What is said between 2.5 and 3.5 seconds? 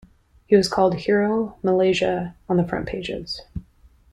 the front pages.